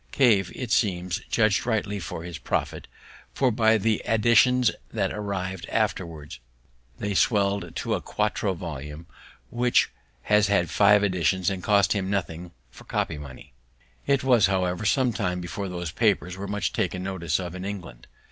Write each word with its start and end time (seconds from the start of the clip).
Cave, 0.11 0.51
it 0.55 0.71
seems, 0.71 1.19
judged 1.29 1.63
rightly 1.67 1.99
for 1.99 2.23
his 2.23 2.39
profit, 2.39 2.87
for 3.35 3.51
by 3.51 3.77
the 3.77 4.01
additions 4.07 4.71
that 4.91 5.13
arrived 5.13 5.69
afterward, 5.69 6.37
they 6.97 7.13
swell'd 7.13 7.75
to 7.75 7.93
a 7.93 8.01
quarto 8.01 8.55
volume, 8.55 9.05
which 9.51 9.91
has 10.23 10.47
had 10.47 10.71
five 10.71 11.03
editions, 11.03 11.51
and 11.51 11.61
cost 11.61 11.93
him 11.93 12.09
nothing 12.09 12.49
for 12.71 12.85
copy 12.85 13.19
money. 13.19 13.53
See 14.07 14.13
page 14.13 14.21
327. 14.21 14.21
It 14.21 14.23
was, 14.27 14.47
however, 14.47 14.85
some 14.85 15.13
time 15.13 15.39
before 15.39 15.69
those 15.69 15.91
papers 15.91 16.35
were 16.35 16.47
much 16.47 16.73
taken 16.73 17.03
notice 17.03 17.39
of 17.39 17.53
in 17.53 17.63
England. 17.63 18.07